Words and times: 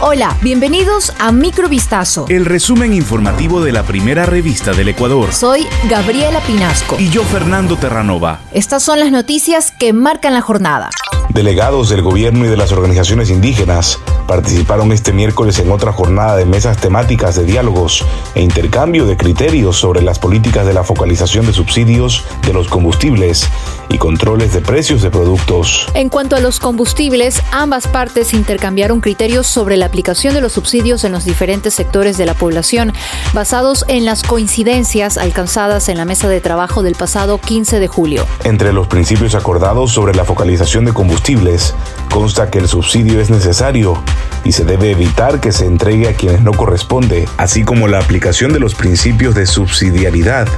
Hola, 0.00 0.36
bienvenidos 0.42 1.12
a 1.18 1.32
Microvistazo. 1.32 2.26
El 2.28 2.44
resumen 2.44 2.94
informativo 2.94 3.60
de 3.60 3.72
la 3.72 3.82
primera 3.82 4.26
revista 4.26 4.72
del 4.72 4.90
Ecuador. 4.90 5.32
Soy 5.32 5.66
Gabriela 5.90 6.38
Pinasco. 6.38 6.94
Y 7.00 7.10
yo, 7.10 7.24
Fernando 7.24 7.76
Terranova. 7.76 8.38
Estas 8.52 8.84
son 8.84 9.00
las 9.00 9.10
noticias 9.10 9.72
que 9.72 9.92
marcan 9.92 10.34
la 10.34 10.40
jornada. 10.40 10.90
Delegados 11.30 11.88
del 11.88 12.02
gobierno 12.02 12.44
y 12.44 12.48
de 12.48 12.56
las 12.56 12.70
organizaciones 12.70 13.28
indígenas 13.28 13.98
participaron 14.28 14.92
este 14.92 15.12
miércoles 15.12 15.58
en 15.58 15.72
otra 15.72 15.90
jornada 15.90 16.36
de 16.36 16.44
mesas 16.44 16.76
temáticas 16.76 17.34
de 17.34 17.44
diálogos 17.44 18.04
e 18.34 18.42
intercambio 18.42 19.06
de 19.06 19.16
criterios 19.16 19.78
sobre 19.78 20.02
las 20.02 20.18
políticas 20.18 20.66
de 20.66 20.74
la 20.74 20.84
focalización 20.84 21.46
de 21.46 21.54
subsidios 21.54 22.24
de 22.46 22.52
los 22.52 22.68
combustibles 22.68 23.48
y 23.88 23.96
controles 23.96 24.52
de 24.52 24.60
precios 24.60 25.00
de 25.00 25.10
productos. 25.10 25.86
En 25.94 26.10
cuanto 26.10 26.36
a 26.36 26.40
los 26.40 26.60
combustibles, 26.60 27.42
ambas 27.52 27.88
partes 27.88 28.34
intercambiaron 28.34 29.00
criterios 29.00 29.46
sobre 29.46 29.78
la 29.78 29.86
aplicación 29.86 30.34
de 30.34 30.42
los 30.42 30.52
subsidios 30.52 31.04
en 31.04 31.12
los 31.12 31.24
diferentes 31.24 31.72
sectores 31.72 32.18
de 32.18 32.26
la 32.26 32.34
población, 32.34 32.92
basados 33.32 33.86
en 33.88 34.04
las 34.04 34.22
coincidencias 34.22 35.16
alcanzadas 35.16 35.88
en 35.88 35.96
la 35.96 36.04
mesa 36.04 36.28
de 36.28 36.42
trabajo 36.42 36.82
del 36.82 36.96
pasado 36.96 37.38
15 37.38 37.80
de 37.80 37.88
julio. 37.88 38.26
Entre 38.44 38.74
los 38.74 38.88
principios 38.88 39.34
acordados 39.34 39.90
sobre 39.90 40.14
la 40.14 40.26
focalización 40.26 40.84
de 40.84 40.92
combustibles, 40.92 41.74
consta 42.18 42.50
que 42.50 42.58
el 42.58 42.66
subsidio 42.66 43.20
es 43.20 43.30
necesario 43.30 44.02
y 44.42 44.50
se 44.50 44.64
debe 44.64 44.90
evitar 44.90 45.38
que 45.38 45.52
se 45.52 45.66
entregue 45.66 46.08
a 46.08 46.14
quienes 46.14 46.42
no 46.42 46.50
corresponde, 46.52 47.28
así 47.36 47.62
como 47.62 47.86
la 47.86 48.00
aplicación 48.00 48.52
de 48.52 48.58
los 48.58 48.74
principios 48.74 49.36
de 49.36 49.46
subsidiariedad 49.46 50.48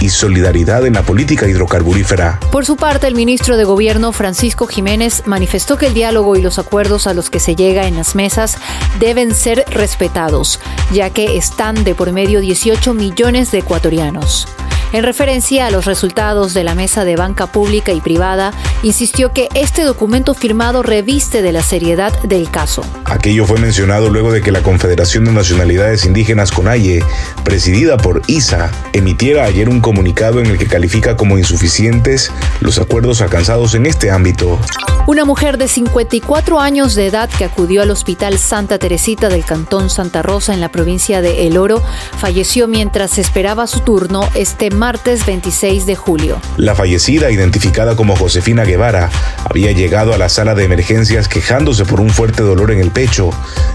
y 0.00 0.10
solidaridad 0.10 0.86
en 0.86 0.92
la 0.92 1.02
política 1.02 1.48
hidrocarburífera. 1.48 2.38
Por 2.52 2.64
su 2.64 2.76
parte, 2.76 3.08
el 3.08 3.16
ministro 3.16 3.56
de 3.56 3.64
Gobierno 3.64 4.12
Francisco 4.12 4.68
Jiménez 4.68 5.24
manifestó 5.26 5.76
que 5.76 5.88
el 5.88 5.94
diálogo 5.94 6.36
y 6.36 6.40
los 6.40 6.60
acuerdos 6.60 7.08
a 7.08 7.14
los 7.14 7.30
que 7.30 7.40
se 7.40 7.56
llega 7.56 7.88
en 7.88 7.96
las 7.96 8.14
mesas 8.14 8.56
deben 9.00 9.34
ser 9.34 9.64
respetados, 9.70 10.60
ya 10.92 11.10
que 11.10 11.36
están 11.36 11.82
de 11.82 11.96
por 11.96 12.12
medio 12.12 12.40
18 12.40 12.94
millones 12.94 13.50
de 13.50 13.58
ecuatorianos. 13.58 14.46
En 14.90 15.04
referencia 15.04 15.66
a 15.66 15.70
los 15.70 15.84
resultados 15.84 16.54
de 16.54 16.64
la 16.64 16.74
mesa 16.74 17.04
de 17.04 17.14
banca 17.14 17.46
pública 17.46 17.92
y 17.92 18.00
privada, 18.00 18.54
insistió 18.82 19.34
que 19.34 19.48
este 19.54 19.82
documento 19.82 20.32
firmado 20.32 20.82
reviste 20.82 21.42
de 21.42 21.52
la 21.52 21.62
seriedad 21.62 22.18
del 22.22 22.50
caso. 22.50 22.82
Aquello 23.04 23.44
fue 23.44 23.58
mencionado 23.58 24.08
luego 24.08 24.32
de 24.32 24.40
que 24.40 24.50
la 24.50 24.62
Confederación 24.62 25.26
de 25.26 25.32
Nacionalidades 25.32 26.06
Indígenas 26.06 26.52
CONAIE, 26.52 27.04
presidida 27.44 27.98
por 27.98 28.22
ISA, 28.28 28.70
emitiera 28.94 29.44
ayer 29.44 29.68
un 29.68 29.80
comunicado 29.80 30.40
en 30.40 30.46
el 30.46 30.56
que 30.56 30.66
califica 30.66 31.16
como 31.16 31.36
insuficientes 31.36 32.32
los 32.60 32.78
acuerdos 32.78 33.20
alcanzados 33.20 33.74
en 33.74 33.84
este 33.84 34.10
ámbito. 34.10 34.58
Una 35.06 35.24
mujer 35.24 35.56
de 35.56 35.68
54 35.68 36.60
años 36.60 36.94
de 36.94 37.06
edad 37.06 37.30
que 37.30 37.44
acudió 37.46 37.80
al 37.80 37.90
Hospital 37.90 38.38
Santa 38.38 38.78
Teresita 38.78 39.30
del 39.30 39.42
Cantón 39.42 39.88
Santa 39.88 40.20
Rosa 40.20 40.52
en 40.52 40.60
la 40.60 40.70
provincia 40.70 41.22
de 41.22 41.46
El 41.46 41.56
Oro 41.56 41.82
falleció 42.18 42.68
mientras 42.68 43.16
esperaba 43.16 43.66
su 43.66 43.80
turno 43.80 44.28
este 44.34 44.68
martes 44.78 45.26
26 45.26 45.86
de 45.86 45.96
julio. 45.96 46.40
La 46.56 46.74
fallecida, 46.74 47.30
identificada 47.30 47.96
como 47.96 48.14
Josefina 48.14 48.64
Guevara, 48.64 49.10
había 49.44 49.72
llegado 49.72 50.14
a 50.14 50.18
la 50.18 50.28
sala 50.28 50.54
de 50.54 50.64
emergencias 50.64 51.28
quejándose 51.28 51.84
por 51.84 52.00
un 52.00 52.10
fuerte 52.10 52.44
dolor 52.44 52.70
en 52.70 52.78
el 52.78 52.92
pecho 52.92 53.30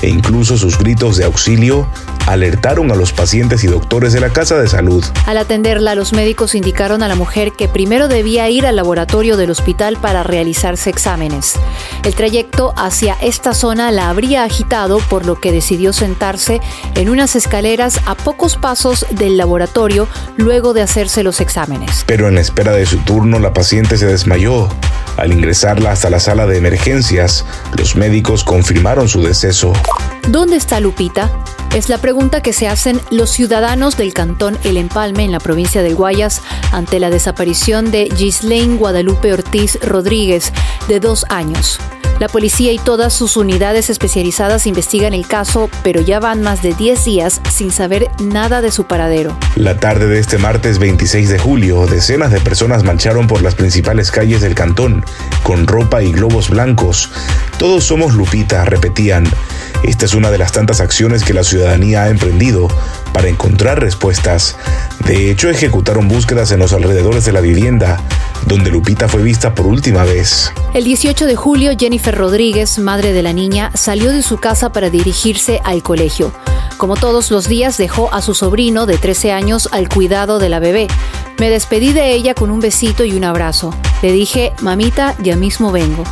e 0.00 0.08
incluso 0.08 0.56
sus 0.56 0.78
gritos 0.78 1.18
de 1.18 1.24
auxilio 1.24 1.86
alertaron 2.26 2.90
a 2.90 2.96
los 2.96 3.12
pacientes 3.12 3.62
y 3.62 3.68
doctores 3.68 4.12
de 4.12 4.20
la 4.20 4.30
casa 4.30 4.58
de 4.58 4.68
salud. 4.68 5.04
Al 5.26 5.38
atenderla, 5.38 5.94
los 5.94 6.12
médicos 6.12 6.54
indicaron 6.54 7.02
a 7.02 7.08
la 7.08 7.14
mujer 7.14 7.52
que 7.52 7.68
primero 7.68 8.08
debía 8.08 8.48
ir 8.48 8.66
al 8.66 8.76
laboratorio 8.76 9.36
del 9.36 9.50
hospital 9.50 9.96
para 9.96 10.22
realizarse 10.22 10.90
exámenes. 10.90 11.54
El 12.04 12.14
trayecto 12.14 12.72
hacia 12.76 13.16
esta 13.20 13.54
zona 13.54 13.92
la 13.92 14.08
habría 14.08 14.44
agitado, 14.44 14.98
por 14.98 15.26
lo 15.26 15.36
que 15.36 15.52
decidió 15.52 15.92
sentarse 15.92 16.60
en 16.94 17.10
unas 17.10 17.36
escaleras 17.36 18.00
a 18.06 18.14
pocos 18.14 18.56
pasos 18.56 19.06
del 19.10 19.36
laboratorio 19.36 20.08
luego 20.36 20.72
de 20.72 20.82
hacerse 20.86 21.22
los 21.22 21.40
exámenes. 21.40 22.04
Pero 22.06 22.28
en 22.28 22.34
la 22.34 22.40
espera 22.40 22.72
de 22.72 22.86
su 22.86 22.98
turno, 22.98 23.38
la 23.38 23.52
paciente 23.52 23.98
se 23.98 24.06
desmayó. 24.06 24.68
Al 25.16 25.32
ingresarla 25.32 25.92
hasta 25.92 26.10
la 26.10 26.20
sala 26.20 26.46
de 26.46 26.56
emergencias, 26.56 27.44
los 27.76 27.96
médicos 27.96 28.44
confirmaron 28.44 29.08
su 29.08 29.22
deceso. 29.22 29.72
¿Dónde 30.28 30.56
está 30.56 30.80
Lupita? 30.80 31.30
Es 31.74 31.88
la 31.88 31.98
pregunta 31.98 32.40
que 32.40 32.52
se 32.52 32.68
hacen 32.68 33.00
los 33.10 33.30
ciudadanos 33.30 33.96
del 33.96 34.14
cantón 34.14 34.58
El 34.64 34.76
Empalme 34.76 35.24
en 35.24 35.32
la 35.32 35.40
provincia 35.40 35.82
del 35.82 35.94
Guayas 35.94 36.40
ante 36.72 36.98
la 37.00 37.10
desaparición 37.10 37.90
de 37.90 38.08
Gislaine 38.16 38.78
Guadalupe 38.78 39.32
Ortiz 39.32 39.78
Rodríguez, 39.82 40.52
de 40.88 41.00
dos 41.00 41.26
años. 41.28 41.78
La 42.18 42.28
policía 42.28 42.72
y 42.72 42.78
todas 42.78 43.12
sus 43.12 43.36
unidades 43.36 43.90
especializadas 43.90 44.66
investigan 44.66 45.12
el 45.12 45.26
caso, 45.26 45.68
pero 45.82 46.00
ya 46.00 46.18
van 46.18 46.40
más 46.40 46.62
de 46.62 46.72
10 46.72 47.04
días 47.04 47.42
sin 47.50 47.70
saber 47.70 48.10
nada 48.22 48.62
de 48.62 48.70
su 48.70 48.84
paradero. 48.84 49.36
La 49.54 49.76
tarde 49.76 50.06
de 50.06 50.18
este 50.18 50.38
martes 50.38 50.78
26 50.78 51.28
de 51.28 51.38
julio, 51.38 51.86
decenas 51.86 52.32
de 52.32 52.40
personas 52.40 52.84
marcharon 52.84 53.26
por 53.26 53.42
las 53.42 53.54
principales 53.54 54.10
calles 54.10 54.40
del 54.40 54.54
cantón, 54.54 55.04
con 55.42 55.66
ropa 55.66 56.02
y 56.02 56.12
globos 56.12 56.48
blancos. 56.48 57.10
Todos 57.58 57.84
somos 57.84 58.14
Lupita, 58.14 58.64
repetían. 58.64 59.28
Esta 59.82 60.06
es 60.06 60.14
una 60.14 60.30
de 60.30 60.38
las 60.38 60.52
tantas 60.52 60.80
acciones 60.80 61.22
que 61.22 61.34
la 61.34 61.44
ciudadanía 61.44 62.04
ha 62.04 62.08
emprendido 62.08 62.68
para 63.12 63.28
encontrar 63.28 63.80
respuestas. 63.80 64.56
De 65.04 65.30
hecho, 65.30 65.50
ejecutaron 65.50 66.08
búsquedas 66.08 66.50
en 66.50 66.60
los 66.60 66.72
alrededores 66.72 67.26
de 67.26 67.32
la 67.32 67.40
vivienda, 67.40 67.98
donde 68.44 68.70
Lupita 68.70 69.08
fue 69.08 69.22
vista 69.22 69.54
por 69.54 69.66
última 69.66 70.04
vez. 70.04 70.52
El 70.74 70.84
18 70.84 71.26
de 71.26 71.36
julio, 71.36 71.72
Jennifer 71.78 72.14
Rodríguez, 72.14 72.78
madre 72.78 73.12
de 73.12 73.22
la 73.22 73.32
niña, 73.32 73.70
salió 73.74 74.12
de 74.12 74.22
su 74.22 74.38
casa 74.38 74.70
para 74.72 74.90
dirigirse 74.90 75.60
al 75.64 75.82
colegio. 75.82 76.32
Como 76.76 76.96
todos 76.96 77.30
los 77.30 77.48
días, 77.48 77.78
dejó 77.78 78.12
a 78.12 78.20
su 78.20 78.34
sobrino 78.34 78.86
de 78.86 78.98
13 78.98 79.32
años 79.32 79.68
al 79.72 79.88
cuidado 79.88 80.38
de 80.38 80.48
la 80.48 80.60
bebé. 80.60 80.88
Me 81.38 81.48
despedí 81.50 81.92
de 81.92 82.12
ella 82.12 82.34
con 82.34 82.50
un 82.50 82.60
besito 82.60 83.04
y 83.04 83.12
un 83.12 83.24
abrazo. 83.24 83.74
Le 84.02 84.12
dije, 84.12 84.52
mamita, 84.60 85.14
ya 85.22 85.36
mismo 85.36 85.72
vengo. 85.72 86.04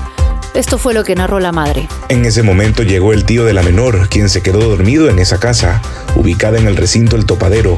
Esto 0.54 0.78
fue 0.78 0.94
lo 0.94 1.02
que 1.02 1.16
narró 1.16 1.40
la 1.40 1.50
madre. 1.50 1.88
En 2.08 2.24
ese 2.24 2.44
momento 2.44 2.84
llegó 2.84 3.12
el 3.12 3.24
tío 3.24 3.44
de 3.44 3.52
la 3.52 3.64
menor, 3.64 4.08
quien 4.08 4.28
se 4.28 4.40
quedó 4.40 4.60
dormido 4.60 5.10
en 5.10 5.18
esa 5.18 5.40
casa, 5.40 5.82
ubicada 6.14 6.58
en 6.58 6.68
el 6.68 6.76
recinto 6.76 7.16
El 7.16 7.26
Topadero. 7.26 7.76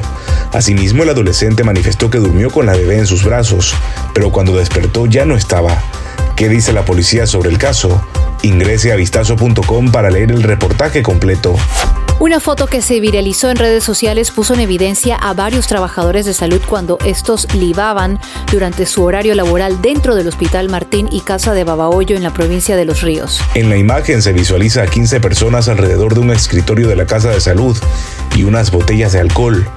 Asimismo, 0.53 1.01
el 1.01 1.09
adolescente 1.09 1.63
manifestó 1.63 2.11
que 2.11 2.19
durmió 2.19 2.51
con 2.51 2.67
la 2.67 2.73
bebé 2.73 2.99
en 2.99 3.07
sus 3.07 3.23
brazos, 3.23 3.73
pero 4.13 4.31
cuando 4.31 4.55
despertó 4.55 5.07
ya 5.07 5.25
no 5.25 5.35
estaba. 5.35 5.81
¿Qué 6.35 6.49
dice 6.49 6.71
la 6.71 6.85
policía 6.85 7.25
sobre 7.25 7.49
el 7.49 7.57
caso? 7.57 8.05
Ingrese 8.43 8.91
a 8.91 8.95
vistazo.com 8.95 9.91
para 9.91 10.11
leer 10.11 10.31
el 10.31 10.43
reportaje 10.43 11.01
completo. 11.01 11.55
Una 12.19 12.39
foto 12.39 12.65
que 12.65 12.81
se 12.81 12.99
viralizó 12.99 13.51
en 13.51 13.57
redes 13.57 13.83
sociales 13.83 14.31
puso 14.31 14.55
en 14.55 14.61
evidencia 14.61 15.15
a 15.15 15.35
varios 15.35 15.67
trabajadores 15.67 16.25
de 16.25 16.33
salud 16.33 16.59
cuando 16.67 16.97
estos 17.05 17.53
libaban 17.53 18.19
durante 18.51 18.87
su 18.87 19.03
horario 19.03 19.35
laboral 19.35 19.83
dentro 19.83 20.15
del 20.15 20.27
Hospital 20.27 20.67
Martín 20.67 21.07
y 21.11 21.21
Casa 21.21 21.53
de 21.53 21.63
Babahoyo 21.63 22.15
en 22.15 22.23
la 22.23 22.33
provincia 22.33 22.75
de 22.75 22.85
Los 22.85 23.03
Ríos. 23.03 23.39
En 23.53 23.69
la 23.69 23.77
imagen 23.77 24.23
se 24.23 24.33
visualiza 24.33 24.81
a 24.81 24.87
15 24.87 25.19
personas 25.19 25.69
alrededor 25.69 26.15
de 26.15 26.21
un 26.21 26.31
escritorio 26.31 26.87
de 26.87 26.95
la 26.95 27.05
Casa 27.05 27.29
de 27.29 27.39
Salud 27.39 27.77
y 28.37 28.43
unas 28.43 28.71
botellas 28.71 29.11
de 29.11 29.19
alcohol. 29.19 29.67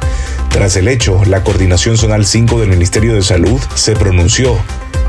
Tras 0.50 0.76
el 0.76 0.88
hecho, 0.88 1.24
la 1.24 1.42
Coordinación 1.42 1.96
Zonal 1.96 2.26
5 2.26 2.60
del 2.60 2.68
Ministerio 2.68 3.14
de 3.14 3.22
Salud 3.22 3.60
se 3.74 3.96
pronunció 3.96 4.58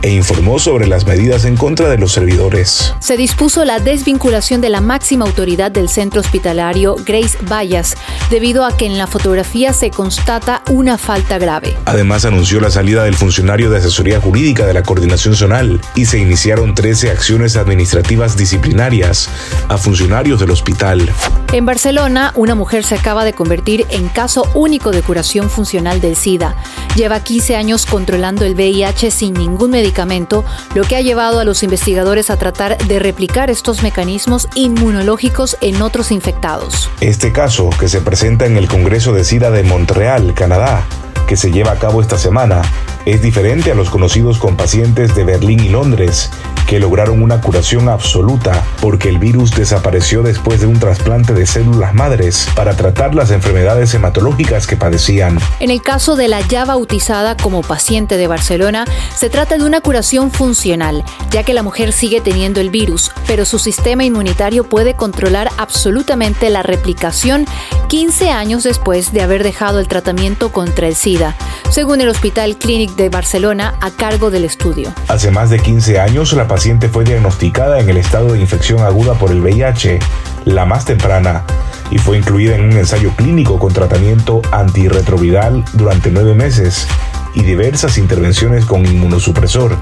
e 0.03 0.09
informó 0.09 0.59
sobre 0.59 0.87
las 0.87 1.05
medidas 1.05 1.45
en 1.45 1.55
contra 1.55 1.89
de 1.89 1.97
los 1.97 2.11
servidores. 2.13 2.93
Se 2.99 3.17
dispuso 3.17 3.65
la 3.65 3.79
desvinculación 3.79 4.61
de 4.61 4.69
la 4.69 4.81
máxima 4.81 5.25
autoridad 5.25 5.71
del 5.71 5.89
centro 5.89 6.21
hospitalario, 6.21 6.95
Grace 7.05 7.37
Vallas, 7.43 7.95
debido 8.29 8.65
a 8.65 8.75
que 8.75 8.85
en 8.85 8.97
la 8.97 9.07
fotografía 9.07 9.73
se 9.73 9.91
constata 9.91 10.63
una 10.69 10.97
falta 10.97 11.37
grave. 11.37 11.77
Además, 11.85 12.25
anunció 12.25 12.59
la 12.59 12.71
salida 12.71 13.03
del 13.03 13.15
funcionario 13.15 13.69
de 13.69 13.77
asesoría 13.77 14.19
jurídica 14.19 14.65
de 14.65 14.73
la 14.73 14.83
Coordinación 14.83 15.35
Zonal 15.35 15.81
y 15.95 16.05
se 16.05 16.17
iniciaron 16.17 16.73
13 16.73 17.11
acciones 17.11 17.55
administrativas 17.55 18.35
disciplinarias 18.35 19.29
a 19.67 19.77
funcionarios 19.77 20.39
del 20.39 20.51
hospital. 20.51 21.11
En 21.53 21.65
Barcelona, 21.65 22.31
una 22.35 22.55
mujer 22.55 22.83
se 22.83 22.95
acaba 22.95 23.23
de 23.23 23.33
convertir 23.41 23.87
en 23.89 24.07
caso 24.07 24.47
único 24.53 24.91
de 24.91 25.01
curación 25.01 25.49
funcional 25.49 25.99
del 25.99 26.15
SIDA. 26.15 26.55
Lleva 26.95 27.23
15 27.23 27.55
años 27.55 27.87
controlando 27.87 28.45
el 28.45 28.53
VIH 28.53 29.09
sin 29.09 29.33
ningún 29.33 29.71
medicamento 29.71 30.45
lo 30.75 30.83
que 30.83 30.95
ha 30.95 31.01
llevado 31.01 31.39
a 31.39 31.43
los 31.43 31.63
investigadores 31.63 32.29
a 32.29 32.37
tratar 32.37 32.77
de 32.77 32.99
replicar 32.99 33.49
estos 33.49 33.81
mecanismos 33.81 34.47
inmunológicos 34.53 35.57
en 35.61 35.81
otros 35.81 36.11
infectados. 36.11 36.87
Este 36.99 37.31
caso, 37.31 37.71
que 37.79 37.89
se 37.89 38.01
presenta 38.01 38.45
en 38.45 38.57
el 38.57 38.67
Congreso 38.67 39.11
de 39.11 39.23
SIDA 39.23 39.49
de 39.49 39.63
Montreal, 39.63 40.35
Canadá, 40.35 40.85
que 41.25 41.35
se 41.35 41.51
lleva 41.51 41.71
a 41.71 41.79
cabo 41.79 41.99
esta 41.99 42.19
semana, 42.19 42.61
es 43.07 43.23
diferente 43.23 43.71
a 43.71 43.75
los 43.75 43.89
conocidos 43.89 44.37
con 44.37 44.55
pacientes 44.55 45.15
de 45.15 45.23
Berlín 45.23 45.61
y 45.61 45.69
Londres, 45.69 46.29
que 46.71 46.79
lograron 46.79 47.21
una 47.21 47.41
curación 47.41 47.89
absoluta 47.89 48.63
porque 48.79 49.09
el 49.09 49.19
virus 49.19 49.51
desapareció 49.51 50.23
después 50.23 50.61
de 50.61 50.67
un 50.67 50.79
trasplante 50.79 51.33
de 51.33 51.45
células 51.45 51.93
madres 51.93 52.47
para 52.55 52.77
tratar 52.77 53.13
las 53.13 53.29
enfermedades 53.31 53.93
hematológicas 53.93 54.67
que 54.67 54.77
padecían. 54.77 55.37
En 55.59 55.69
el 55.69 55.81
caso 55.81 56.15
de 56.15 56.29
la 56.29 56.39
ya 56.39 56.63
bautizada 56.63 57.35
como 57.35 57.61
paciente 57.61 58.15
de 58.15 58.27
Barcelona, 58.27 58.85
se 59.13 59.29
trata 59.29 59.57
de 59.57 59.65
una 59.65 59.81
curación 59.81 60.31
funcional, 60.31 61.03
ya 61.29 61.43
que 61.43 61.53
la 61.53 61.61
mujer 61.61 61.91
sigue 61.91 62.21
teniendo 62.21 62.61
el 62.61 62.69
virus, 62.69 63.11
pero 63.27 63.43
su 63.43 63.59
sistema 63.59 64.05
inmunitario 64.05 64.63
puede 64.63 64.93
controlar 64.93 65.49
absolutamente 65.57 66.49
la 66.49 66.63
replicación 66.63 67.47
15 67.89 68.29
años 68.29 68.63
después 68.63 69.11
de 69.11 69.21
haber 69.21 69.43
dejado 69.43 69.81
el 69.81 69.89
tratamiento 69.89 70.53
contra 70.53 70.87
el 70.87 70.95
SIDA, 70.95 71.35
según 71.69 71.99
el 71.99 72.07
Hospital 72.07 72.55
Clinic 72.55 72.95
de 72.95 73.09
Barcelona 73.09 73.75
a 73.81 73.91
cargo 73.91 74.31
del 74.31 74.45
estudio. 74.45 74.93
Hace 75.09 75.31
más 75.31 75.49
de 75.49 75.59
15 75.59 75.99
años, 75.99 76.31
la 76.31 76.47
paciente 76.61 76.89
fue 76.89 77.03
diagnosticada 77.03 77.79
en 77.79 77.89
el 77.89 77.97
estado 77.97 78.33
de 78.33 78.39
infección 78.39 78.83
aguda 78.83 79.15
por 79.15 79.31
el 79.31 79.41
VIH, 79.41 79.97
la 80.45 80.63
más 80.63 80.85
temprana, 80.85 81.43
y 81.89 81.97
fue 81.97 82.19
incluida 82.19 82.53
en 82.53 82.65
un 82.65 82.73
ensayo 82.73 83.15
clínico 83.15 83.57
con 83.57 83.73
tratamiento 83.73 84.43
antirretroviral 84.51 85.65
durante 85.73 86.11
nueve 86.11 86.35
meses 86.35 86.85
y 87.33 87.41
diversas 87.41 87.97
intervenciones 87.97 88.65
con 88.65 88.85
inmunosupresor, 88.85 89.75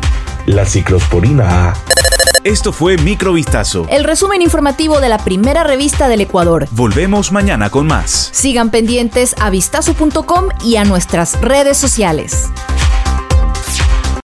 la 0.46 0.66
ciclosporina 0.66 1.68
A. 1.68 1.74
Esto 2.46 2.72
fue 2.72 2.98
Microvistazo. 2.98 3.86
El 3.90 4.06
resumen 4.06 4.42
informativo 4.42 5.02
de 5.02 5.10
la 5.10 5.18
primera 5.18 5.66
revista 5.66 6.08
del 6.08 6.22
Ecuador. 6.22 6.66
Volvemos 6.72 7.34
mañana 7.34 7.70
con 7.70 7.88
más. 7.88 8.30
Sigan 8.32 8.72
pendientes 8.72 9.36
a 9.38 9.50
vistazo.com 9.50 10.46
y 10.64 10.78
a 10.78 10.86
nuestras 10.86 11.42
redes 11.42 11.78
sociales. 11.78 12.50